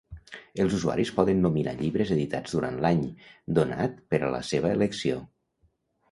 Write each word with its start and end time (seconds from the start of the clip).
Els 0.61 0.75
usuaris 0.75 1.09
poden 1.17 1.41
nominar 1.45 1.73
llibres 1.81 2.13
editats 2.15 2.55
durant 2.55 2.79
l'any 2.85 3.03
donat 3.59 3.99
per 4.13 4.21
a 4.21 4.31
la 4.37 4.41
seva 4.53 4.71
elecció. 4.79 5.19